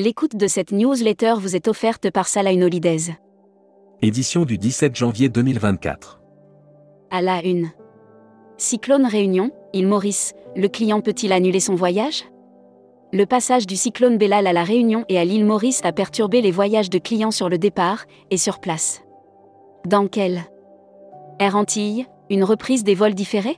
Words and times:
L'écoute 0.00 0.36
de 0.36 0.46
cette 0.46 0.70
newsletter 0.70 1.34
vous 1.40 1.56
est 1.56 1.66
offerte 1.66 2.08
par 2.12 2.28
Salah 2.28 2.52
Holidays. 2.52 3.16
Édition 4.00 4.44
du 4.44 4.56
17 4.56 4.94
janvier 4.94 5.28
2024. 5.28 6.20
À 7.10 7.20
la 7.20 7.44
une. 7.44 7.72
Cyclone 8.58 9.06
Réunion, 9.06 9.50
île 9.72 9.88
Maurice, 9.88 10.34
le 10.54 10.68
client 10.68 11.00
peut-il 11.00 11.32
annuler 11.32 11.58
son 11.58 11.74
voyage? 11.74 12.26
Le 13.12 13.26
passage 13.26 13.66
du 13.66 13.74
cyclone 13.74 14.18
Bellal 14.18 14.46
à 14.46 14.52
la 14.52 14.62
Réunion 14.62 15.04
et 15.08 15.18
à 15.18 15.24
l'île 15.24 15.44
Maurice 15.44 15.80
a 15.82 15.90
perturbé 15.90 16.42
les 16.42 16.52
voyages 16.52 16.90
de 16.90 16.98
clients 17.00 17.32
sur 17.32 17.48
le 17.48 17.58
départ 17.58 18.04
et 18.30 18.36
sur 18.36 18.60
place. 18.60 19.02
Dans 19.84 20.06
quel 20.06 20.42
Air 21.40 21.56
Antilles, 21.56 22.06
une 22.30 22.44
reprise 22.44 22.84
des 22.84 22.94
vols 22.94 23.14
différés? 23.14 23.56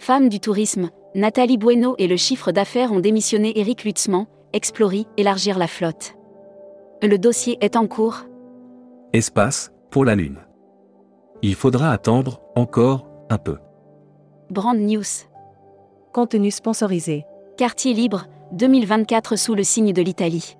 Femme 0.00 0.28
du 0.28 0.40
tourisme, 0.40 0.90
Nathalie 1.14 1.58
Bueno 1.58 1.94
et 1.98 2.08
le 2.08 2.16
chiffre 2.16 2.50
d'affaires 2.50 2.90
ont 2.90 2.98
démissionné 2.98 3.56
Éric 3.56 3.84
Lutzman, 3.84 4.26
Explorer, 4.54 5.06
élargir 5.16 5.58
la 5.58 5.66
flotte. 5.66 6.14
Le 7.02 7.18
dossier 7.18 7.58
est 7.60 7.74
en 7.74 7.88
cours. 7.88 8.20
Espace, 9.12 9.72
pour 9.90 10.04
la 10.04 10.14
Lune. 10.14 10.38
Il 11.42 11.56
faudra 11.56 11.90
attendre, 11.90 12.40
encore, 12.54 13.08
un 13.30 13.38
peu. 13.38 13.58
Brand 14.50 14.78
News. 14.78 15.02
Contenu 16.12 16.52
sponsorisé. 16.52 17.24
Quartier 17.56 17.94
Libre, 17.94 18.26
2024 18.52 19.34
sous 19.34 19.56
le 19.56 19.64
signe 19.64 19.92
de 19.92 20.02
l'Italie. 20.02 20.56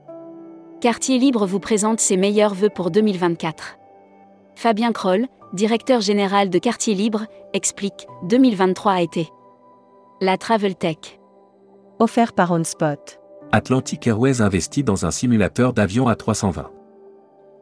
Quartier 0.81 1.19
Libre 1.19 1.47
vous 1.47 1.61
présente 1.61 2.01
ses 2.01 2.17
meilleurs 2.17 2.55
vœux 2.55 2.71
pour 2.71 2.91
2024. 2.91 3.79
Fabien 4.57 4.91
Kroll, 4.91 5.29
directeur 5.53 6.01
général 6.01 6.51
de 6.51 6.59
Quartier 6.59 6.95
Libre, 6.95 7.27
explique 7.53 8.09
2023 8.25 8.93
a 8.93 9.03
été 9.03 9.29
la 10.21 10.37
Travel 10.37 10.75
Tech. 10.75 11.21
Offert 12.01 12.33
par 12.33 12.51
OnSpot. 12.51 13.24
Atlantic 13.57 14.05
Airways 14.09 14.43
investit 14.43 14.83
dans 14.83 15.07
un 15.07 15.13
simulateur 15.13 15.73
d'avion 15.73 16.09
A320. 16.09 16.65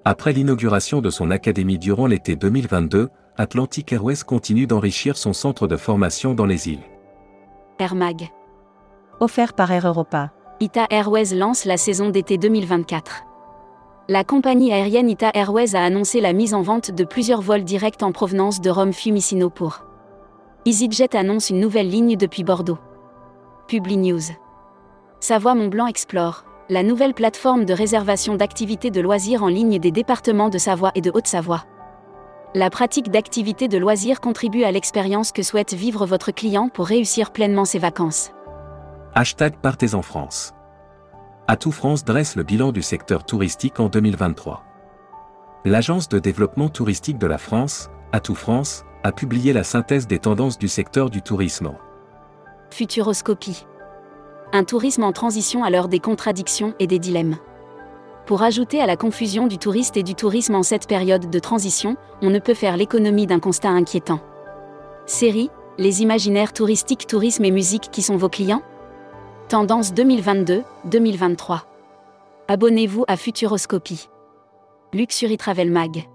Après 0.07 0.33
l'inauguration 0.33 1.03
de 1.03 1.11
son 1.11 1.31
académie 1.31 1.79
durant 1.79 2.07
l'été 2.07 2.35
2022, 2.35 3.11
Atlantic 3.37 3.93
Airways 3.93 4.25
continue 4.27 4.67
d'enrichir 4.67 5.19
son 5.19 5.35
centre 5.35 5.69
de 5.69 5.77
formation 5.77 6.33
dans 6.33 6.47
les 6.47 6.71
îles. 6.71 6.81
Air 7.79 7.95
Mag. 7.95 8.31
Offert 9.21 9.53
par 9.53 9.71
Air 9.71 9.87
Europa. 9.87 10.33
Ita 10.61 10.87
Airways 10.89 11.35
lance 11.35 11.67
la 11.67 11.77
saison 11.77 12.09
d'été 12.09 12.39
2024. 12.39 13.25
La 14.09 14.25
compagnie 14.25 14.73
aérienne 14.73 15.11
Ita 15.11 15.31
Airways 15.35 15.77
a 15.77 15.85
annoncé 15.85 16.23
la 16.23 16.33
mise 16.33 16.55
en 16.55 16.63
vente 16.63 16.91
de 16.91 17.05
plusieurs 17.05 17.43
vols 17.43 17.65
directs 17.65 18.03
en 18.03 18.13
provenance 18.13 18.63
de 18.63 18.71
Rome 18.71 18.95
Fiumicino 18.95 19.51
pour. 19.51 19.85
EasyJet 20.65 21.15
annonce 21.15 21.51
une 21.51 21.61
nouvelle 21.61 21.91
ligne 21.91 22.17
depuis 22.17 22.45
Bordeaux. 22.45 22.79
Publi 23.69 23.99
News. 23.99 24.23
Savoie 25.23 25.55
Mont-Blanc 25.55 25.87
Explore, 25.87 26.45
la 26.69 26.83
nouvelle 26.83 27.15
plateforme 27.15 27.65
de 27.65 27.73
réservation 27.73 28.35
d'activités 28.35 28.91
de 28.91 29.01
loisirs 29.01 29.45
en 29.45 29.47
ligne 29.47 29.79
des 29.79 29.93
départements 29.93 30.49
de 30.49 30.59
Savoie 30.59 30.91
et 30.97 31.01
de 31.01 31.13
Haute-Savoie. 31.15 31.65
La 32.57 32.71
pratique 32.71 33.09
d'activités 33.09 33.69
de 33.69 33.79
loisirs 33.79 34.21
contribue 34.21 34.65
à 34.65 34.73
l'expérience 34.73 35.31
que 35.31 35.45
souhaite 35.45 35.75
vivre 35.75 36.07
votre 36.07 36.33
client 36.33 36.69
pour 36.69 36.87
réussir 36.87 37.31
pleinement 37.31 37.65
ses 37.65 37.79
vacances. 37.79 38.33
Hashtag 39.15 39.55
Partez 39.63 39.95
en 39.95 40.03
France. 40.03 40.55
Atout 41.47 41.71
France 41.71 42.05
dresse 42.05 42.35
le 42.35 42.43
bilan 42.43 42.73
du 42.73 42.83
secteur 42.83 43.25
touristique 43.25 43.79
en 43.79 43.89
2023. 43.89 44.65
L'Agence 45.65 46.09
de 46.09 46.19
développement 46.19 46.69
touristique 46.69 47.19
de 47.19 47.29
la 47.29 47.39
France, 47.39 47.91
Atout 48.11 48.35
France, 48.35 48.85
a 49.05 49.13
publié 49.13 49.53
la 49.53 49.63
synthèse 49.63 50.09
des 50.09 50.19
tendances 50.19 50.59
du 50.59 50.67
secteur 50.67 51.11
du 51.11 51.23
tourisme. 51.23 51.75
Futuroscopie 52.71 53.67
un 54.53 54.65
tourisme 54.65 55.05
en 55.05 55.13
transition 55.13 55.65
à 55.65 55.71
l'heure 55.71 55.89
des 55.89 56.01
contradictions 56.01 56.75
et 56.79 56.87
des 56.87 56.99
dilemmes. 56.99 57.37
Pour 58.27 58.43
ajouter 58.43 58.81
à 58.81 58.87
la 58.87 58.97
confusion 58.97 59.47
du 59.47 59.59
touriste 59.59 59.97
et 59.97 60.03
du 60.03 60.15
tourisme 60.15 60.55
en 60.55 60.63
cette 60.63 60.87
période 60.87 61.29
de 61.29 61.39
transition, 61.39 61.97
on 62.21 62.31
ne 62.31 62.39
peut 62.39 62.55
faire 62.55 62.77
l'économie 62.77 63.27
d'un 63.27 63.41
constat 63.41 63.71
inquiétant. 63.71 64.21
Série, 65.07 65.51
les 65.79 66.03
imaginaires 66.03 66.53
touristiques, 66.53 67.07
tourisme 67.07 67.45
et 67.45 67.51
musique 67.51 67.91
qui 67.91 68.03
sont 68.03 68.17
vos 68.17 68.29
clients? 68.29 68.63
Tendance 69.49 69.93
2022-2023. 69.93 71.63
Abonnez-vous 72.49 73.05
à 73.09 73.17
Futuroscopie. 73.17 74.09
Luxury 74.93 75.37
Travel 75.37 75.71
Mag. 75.71 76.09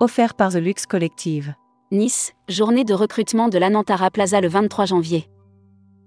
Offert 0.00 0.34
par 0.34 0.52
The 0.52 0.56
Luxe 0.56 0.86
Collective. 0.86 1.54
Nice, 1.90 2.32
journée 2.48 2.84
de 2.84 2.94
recrutement 2.94 3.48
de 3.48 3.58
l'Anantara 3.58 4.10
Plaza 4.10 4.40
le 4.40 4.48
23 4.48 4.86
janvier. 4.86 5.28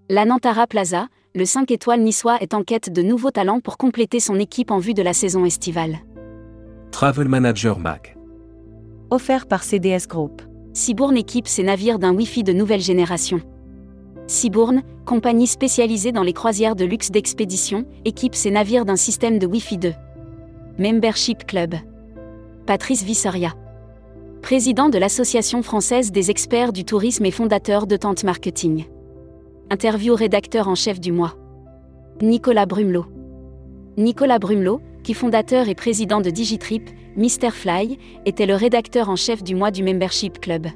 L'Anantara 0.10 0.68
Plaza, 0.68 1.08
le 1.34 1.46
5 1.46 1.72
étoiles 1.72 2.02
niçois 2.02 2.38
est 2.42 2.54
en 2.54 2.64
quête 2.64 2.92
de 2.92 3.02
nouveaux 3.02 3.32
talents 3.32 3.62
pour 3.62 3.78
compléter 3.78 4.20
son 4.20 4.38
équipe 4.38 4.70
en 4.70 4.80
vue 4.80 4.94
de 4.94 5.02
la 5.02 5.14
saison 5.14 5.46
estivale. 5.46 6.00
Travel 6.92 7.30
Manager 7.30 7.80
Mac. 7.80 8.18
Offert 9.12 9.48
par 9.48 9.64
CDS 9.64 10.08
Group. 10.10 10.42
Cibourne 10.74 11.16
équipe 11.16 11.48
ses 11.48 11.64
navires 11.64 12.00
d'un 12.00 12.14
Wi-Fi 12.14 12.44
de 12.44 12.52
nouvelle 12.52 12.82
génération. 12.82 13.40
Cibourne, 14.28 14.84
compagnie 15.06 15.48
spécialisée 15.48 16.12
dans 16.12 16.24
les 16.24 16.34
croisières 16.34 16.76
de 16.76 16.84
luxe 16.84 17.12
d'expédition, 17.12 17.86
équipe 18.04 18.36
ses 18.36 18.52
navires 18.52 18.86
d'un 18.86 18.98
système 18.98 19.40
de 19.40 19.48
Wi-Fi 19.48 19.78
2. 19.78 19.94
Membership 20.80 21.46
Club. 21.46 21.76
Patrice 22.66 23.04
Vissoria. 23.04 23.54
Président 24.42 24.90
de 24.90 24.98
l'Association 24.98 25.64
française 25.64 26.12
des 26.12 26.30
experts 26.30 26.74
du 26.74 26.84
tourisme 26.84 27.26
et 27.26 27.32
fondateur 27.32 27.88
de 27.88 27.96
Tente 27.96 28.26
Marketing. 28.26 28.86
Interview 29.74 30.16
rédacteur 30.16 30.68
en 30.68 30.76
chef 30.76 31.00
du 31.00 31.14
mois. 31.14 31.38
Nicolas 32.22 32.66
Brumelot. 32.66 33.06
Nicolas 33.96 34.38
Brumelot, 34.38 34.82
qui 35.02 35.14
fondateur 35.14 35.70
et 35.70 35.76
président 35.76 36.20
de 36.20 36.30
Digitrip, 36.30 36.90
Fly, 37.54 37.98
était 38.26 38.46
le 38.46 38.56
rédacteur 38.56 39.08
en 39.08 39.16
chef 39.16 39.42
du 39.44 39.56
mois 39.56 39.72
du 39.72 39.82
Membership 39.82 40.42
Club. 40.42 40.68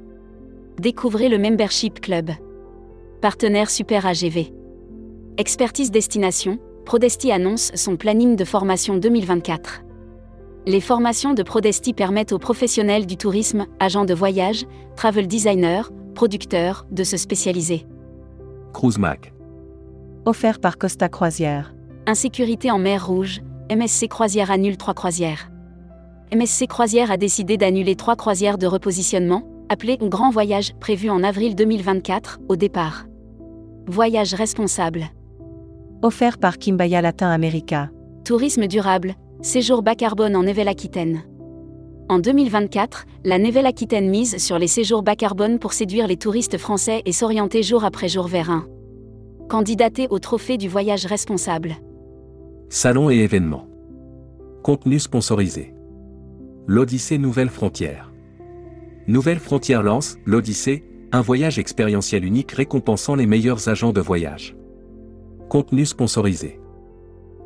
Découvrez 0.79 1.28
le 1.28 1.38
Membership 1.38 2.00
Club. 2.00 2.31
Partenaire 3.19 3.69
Super 3.69 4.06
AGV. 4.06 4.53
Expertise 5.38 5.91
Destination, 5.91 6.57
Prodesti 6.85 7.33
annonce 7.33 7.73
son 7.75 7.97
planning 7.97 8.38
de 8.38 8.45
formation 8.45 8.95
2024. 8.95 9.83
Les 10.67 10.79
formations 10.79 11.33
de 11.33 11.44
Prodesti 11.44 11.91
permettent 11.91 12.31
aux 12.31 12.39
professionnels 12.39 13.06
du 13.06 13.17
tourisme, 13.17 13.66
agents 13.81 14.06
de 14.06 14.13
voyage, 14.13 14.66
travel 14.95 15.27
designers, 15.27 15.89
producteurs, 16.13 16.85
de 16.91 17.03
se 17.03 17.17
spécialiser. 17.17 17.85
Cruise 18.75 18.97
Mac. 18.97 19.34
Offert 20.25 20.59
par 20.59 20.78
Costa 20.78 21.08
Croisière. 21.08 21.74
Insécurité 22.08 22.72
en 22.72 22.78
mer 22.78 23.08
Rouge, 23.08 23.41
MSC 23.72 24.09
Croisière 24.09 24.52
annule 24.52 24.75
trois 24.75 24.94
croisières. 24.94 25.50
MSC 26.36 26.68
Croisière 26.68 27.09
a 27.09 27.16
décidé 27.16 27.56
d'annuler 27.56 27.96
trois 27.96 28.18
croisières 28.18 28.58
de 28.58 28.68
repositionnement, 28.68 29.47
appelées 29.69 29.97
Grand 29.97 30.30
Voyage, 30.30 30.74
prévues 30.81 31.09
en 31.09 31.24
avril 31.24 31.56
2024, 31.56 32.41
au 32.50 32.58
départ. 32.58 33.06
Voyage 33.88 34.34
responsable. 34.34 35.06
Offert 36.02 36.38
par 36.38 36.57
Kimbaya 36.57 37.02
Latin 37.02 37.30
America. 37.30 37.92
Tourisme 38.25 38.68
durable, 38.68 39.16
séjour 39.42 39.84
bas 39.84 39.96
carbone 39.96 40.36
en 40.36 40.44
Nouvelle-Aquitaine. 40.44 41.24
En 42.07 42.19
2024, 42.19 43.07
la 43.23 43.39
Nouvelle-Aquitaine 43.39 44.11
mise 44.11 44.38
sur 44.38 44.59
les 44.59 44.67
séjours 44.67 45.01
bas 45.01 45.16
carbone 45.16 45.57
pour 45.57 45.73
séduire 45.73 46.05
les 46.05 46.17
touristes 46.17 46.59
français 46.59 47.01
et 47.05 47.11
s'orienter 47.11 47.63
jour 47.63 47.83
après 47.83 48.07
jour 48.07 48.27
vers 48.27 48.51
un. 48.51 48.67
Candidaté 49.49 50.05
au 50.11 50.19
trophée 50.19 50.57
du 50.57 50.69
voyage 50.69 51.07
responsable. 51.07 51.77
Salon 52.69 53.09
et 53.09 53.15
événements. 53.15 53.67
Contenu 54.61 54.99
sponsorisé. 54.99 55.73
L'Odyssée 56.67 57.17
Nouvelle 57.17 57.49
Frontière. 57.49 58.13
Nouvelle 59.07 59.39
Frontière 59.39 59.81
lance 59.81 60.17
l'Odyssée, 60.25 60.83
un 61.11 61.21
voyage 61.21 61.57
expérientiel 61.57 62.23
unique 62.23 62.51
récompensant 62.51 63.15
les 63.15 63.25
meilleurs 63.25 63.68
agents 63.68 63.94
de 63.94 64.01
voyage. 64.01 64.56
Contenu 65.50 65.88
sponsorisé. 65.88 66.59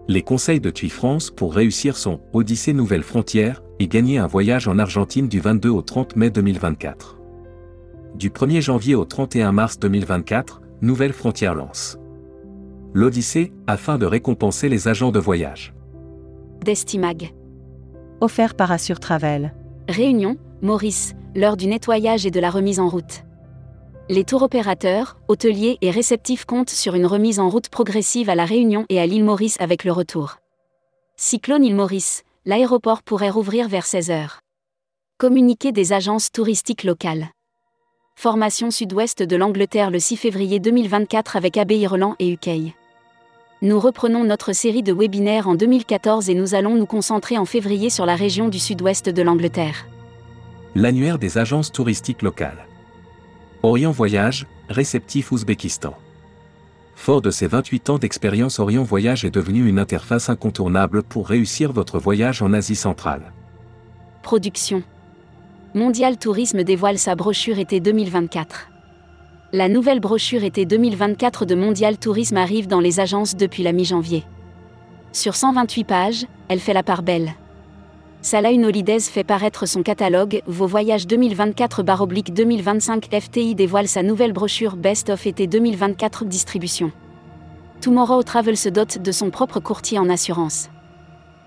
Les 0.10 0.24
conseils 0.24 0.60
de 0.60 0.72
TUI 0.72 0.90
France 0.90 1.30
pour 1.30 1.54
réussir 1.54 1.96
son 1.96 2.20
Odyssée 2.34 2.74
Nouvelle 2.74 3.04
Frontière 3.04 3.62
et 3.78 3.88
gagner 3.88 4.18
un 4.18 4.26
voyage 4.26 4.68
en 4.68 4.80
Argentine 4.80 5.28
du 5.28 5.40
22 5.40 5.70
au 5.70 5.84
30 5.84 6.16
mai 6.16 6.32
2024. 6.32 7.20
Du 8.16 8.32
1er 8.32 8.60
janvier 8.60 8.96
au 8.96 9.06
31 9.06 9.52
mars 9.52 9.78
2024, 9.78 10.62
Nouvelle 10.82 11.14
Frontière 11.14 11.54
lance. 11.54 12.00
L'Odyssée, 12.96 13.54
afin 13.68 14.00
de 14.00 14.08
récompenser 14.08 14.68
les 14.68 14.88
agents 14.88 15.12
de 15.12 15.20
voyage. 15.20 15.76
Destimag. 16.66 17.36
Offert 18.20 18.56
par 18.56 18.72
Assure 18.72 19.00
Travel. 19.00 19.54
Réunion, 19.88 20.38
Maurice, 20.64 21.14
l'heure 21.36 21.56
du 21.56 21.68
nettoyage 21.68 22.26
et 22.26 22.32
de 22.32 22.40
la 22.40 22.50
remise 22.50 22.80
en 22.80 22.90
route. 22.90 23.26
Les 24.12 24.24
tours 24.24 24.42
opérateurs, 24.42 25.18
hôteliers 25.28 25.78
et 25.82 25.92
réceptifs 25.92 26.44
comptent 26.44 26.72
sur 26.72 26.96
une 26.96 27.06
remise 27.06 27.40
en 27.40 27.48
route 27.48 27.70
progressive 27.70 28.28
à 28.32 28.34
la 28.34 28.44
Réunion 28.44 28.88
et 28.90 29.00
à 29.00 29.06
l'île 29.06 29.24
Maurice 29.24 29.56
avec 29.60 29.84
le 29.84 29.92
retour. 29.92 30.38
Cyclone 31.16 31.64
île 31.64 31.76
Maurice, 31.76 32.24
l'aéroport 32.44 33.04
pourrait 33.04 33.30
rouvrir 33.30 33.68
vers 33.68 33.86
16 33.86 34.10
heures. 34.10 34.40
Communiqué 35.20 35.72
des 35.72 35.94
agences 35.94 36.32
touristiques 36.32 36.86
locales. 36.86 37.28
Formation 38.16 38.72
sud-ouest 38.72 39.22
de 39.22 39.36
l'Angleterre 39.36 39.92
le 39.92 40.00
6 40.00 40.18
février 40.18 40.60
2024 40.60 41.36
avec 41.36 41.58
Abbé 41.58 41.78
Irland 41.78 42.16
et 42.18 42.32
UK. 42.32 42.74
Nous 43.62 43.80
reprenons 43.80 44.24
notre 44.24 44.54
série 44.54 44.82
de 44.82 44.92
webinaires 44.92 45.48
en 45.48 45.54
2014 45.54 46.32
et 46.32 46.34
nous 46.34 46.56
allons 46.56 46.74
nous 46.74 46.88
concentrer 46.88 47.38
en 47.38 47.46
février 47.46 47.92
sur 47.92 48.08
la 48.08 48.16
région 48.16 48.48
du 48.48 48.58
sud-ouest 48.58 49.08
de 49.08 49.22
l'Angleterre. 49.22 49.86
L'annuaire 50.74 51.20
des 51.20 51.38
agences 51.38 51.72
touristiques 51.72 52.24
locales. 52.24 52.69
Orient 53.62 53.92
Voyage, 53.92 54.48
réceptif 54.70 55.34
Ouzbékistan. 55.34 55.94
Fort 56.96 57.22
de 57.22 57.30
ses 57.30 57.46
28 57.46 57.90
ans 57.90 57.98
d'expérience, 57.98 58.58
Orient 58.58 58.84
Voyage 58.84 59.26
est 59.26 59.32
devenu 59.32 59.68
une 59.68 59.80
interface 59.80 60.30
incontournable 60.30 61.04
pour 61.04 61.28
réussir 61.28 61.74
votre 61.74 62.00
voyage 62.00 62.42
en 62.42 62.54
Asie 62.54 62.78
centrale. 62.78 63.34
Production. 64.24 64.82
Mondial 65.76 66.18
Tourisme 66.18 66.64
dévoile 66.64 66.98
sa 66.98 67.16
brochure 67.16 67.60
été 67.60 67.82
2024. 67.82 68.70
La 69.52 69.68
nouvelle 69.68 70.00
brochure 70.00 70.46
été 70.46 70.66
2024 70.66 71.44
de 71.44 71.56
Mondial 71.56 71.98
Tourisme 71.98 72.38
arrive 72.38 72.68
dans 72.68 72.80
les 72.80 73.02
agences 73.02 73.36
depuis 73.36 73.64
la 73.64 73.74
mi-janvier. 73.74 74.24
Sur 75.12 75.36
128 75.36 75.84
pages, 75.84 76.26
elle 76.48 76.62
fait 76.62 76.74
la 76.74 76.84
part 76.84 77.04
belle. 77.04 77.34
Salah 78.22 78.52
Holidays 78.52 79.00
fait 79.00 79.24
paraître 79.24 79.66
son 79.66 79.82
catalogue 79.82 80.42
Vos 80.46 80.68
voyages 80.68 81.08
2024-2025 81.08 83.18
FTI 83.18 83.56
dévoile 83.56 83.88
sa 83.88 84.04
nouvelle 84.04 84.34
brochure 84.34 84.76
Best 84.76 85.10
of 85.10 85.26
été 85.26 85.48
2024 85.48 86.26
distribution. 86.26 86.92
Tomorrow 87.80 88.22
Travel 88.24 88.58
se 88.58 88.68
dote 88.68 88.98
de 88.98 89.14
son 89.14 89.30
propre 89.30 89.62
courtier 89.62 90.00
en 90.00 90.10
assurance. 90.10 90.70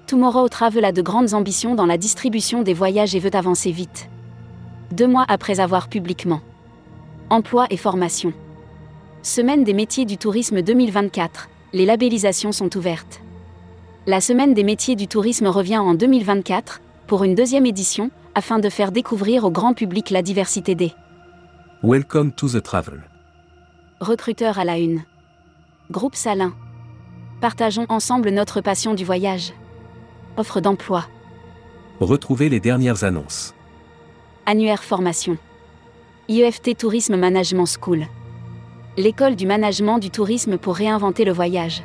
Tomorrow 0.07 0.49
Travel 0.49 0.87
a 0.87 0.93
de 0.93 1.03
grandes 1.03 1.35
ambitions 1.35 1.75
dans 1.75 1.85
la 1.85 1.99
distribution 1.99 2.63
des 2.63 2.73
voyages 2.73 3.15
et 3.15 3.19
veut 3.19 3.35
avancer 3.35 3.71
vite. 3.71 4.09
Deux 4.93 5.07
mois 5.07 5.27
après 5.29 5.61
avoir 5.61 5.89
publiquement 5.89 6.41
Emploi 7.29 7.67
et 7.69 7.77
formation. 7.77 8.33
Semaine 9.23 9.63
des 9.63 9.75
métiers 9.75 10.07
du 10.07 10.17
tourisme 10.17 10.63
2024. 10.63 11.51
Les 11.75 11.85
labellisations 11.85 12.53
sont 12.53 12.75
ouvertes. 12.79 13.21
La 14.07 14.21
Semaine 14.21 14.53
des 14.53 14.65
métiers 14.65 14.97
du 14.97 15.07
tourisme 15.07 15.47
revient 15.47 15.79
en 15.79 15.95
2024, 15.95 16.81
pour 17.07 17.23
une 17.23 17.37
deuxième 17.37 17.67
édition, 17.67 18.11
afin 18.35 18.59
de 18.59 18.69
faire 18.69 18.91
découvrir 18.91 19.45
au 19.45 19.51
grand 19.53 19.75
public 19.75 20.11
la 20.11 20.23
diversité 20.23 20.75
des 20.75 20.93
Welcome 21.85 22.33
to 22.33 22.49
the 22.49 22.61
travel. 22.61 23.03
recruteurs 24.01 24.59
à 24.59 24.65
la 24.65 24.79
une. 24.79 25.03
Groupe 25.93 26.17
Salin. 26.17 26.53
Partageons 27.41 27.87
ensemble 27.89 28.31
notre 28.31 28.61
passion 28.61 28.95
du 28.95 29.05
voyage. 29.05 29.53
Offre 30.37 30.61
d'emploi. 30.61 31.07
Retrouvez 32.01 32.49
les 32.49 32.59
dernières 32.61 33.05
annonces. 33.05 33.55
Annuaire 34.47 34.83
formation. 34.83 35.37
IEFT 36.29 36.77
Tourisme 36.77 37.17
Management 37.17 37.67
School. 37.67 38.07
L'école 38.97 39.37
du 39.37 39.47
management 39.47 39.99
du 39.99 40.11
tourisme 40.11 40.59
pour 40.59 40.75
réinventer 40.75 41.25
le 41.25 41.33
voyage. 41.33 41.85